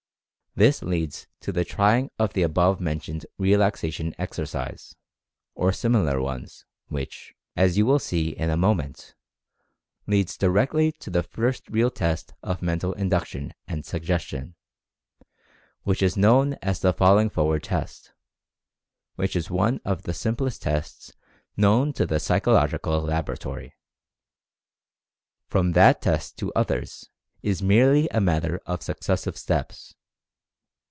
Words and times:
This 0.53 0.81
leads 0.83 1.27
to 1.39 1.53
the 1.53 1.63
trying 1.63 2.11
of 2.19 2.33
the 2.33 2.41
above 2.43 2.81
mentioned 2.81 3.25
Relaxation 3.37 4.13
Exercise, 4.17 4.93
or 5.55 5.71
similar 5.71 6.19
ones, 6.21 6.65
which, 6.87 7.33
as 7.55 7.77
you 7.77 7.85
will 7.85 7.99
see 7.99 8.31
in 8.31 8.49
a 8.49 8.57
moment, 8.57 9.15
leads 10.07 10.35
directly 10.37 10.91
to 10.91 11.09
the 11.09 11.23
first 11.23 11.69
real 11.69 11.89
test 11.89 12.33
of 12.43 12.61
Mental 12.61 12.91
Induction 12.91 13.53
and 13.65 13.85
Suggestion, 13.85 14.55
which 15.83 16.01
is 16.01 16.17
known 16.17 16.55
as 16.55 16.81
the 16.81 16.91
"Falling 16.91 17.29
Forward 17.29 17.63
Test," 17.63 18.07
and 18.07 18.15
which 19.15 19.37
is 19.37 19.49
one 19.49 19.79
of 19.85 20.03
the 20.03 20.13
simplest 20.13 20.63
tests 20.63 21.13
known 21.55 21.93
to 21.93 22.05
the 22.05 22.19
psychological 22.19 22.99
laboratory. 22.99 23.73
From 25.47 25.71
that 25.71 26.01
test 26.01 26.35
to 26.39 26.51
others, 26.53 27.07
it 27.41 27.51
is 27.51 27.61
merely 27.63 28.09
a 28.09 28.19
matter 28.19 28.59
of 28.65 28.83
suc 28.83 28.99
cessive 28.99 29.37
steps. 29.37 29.95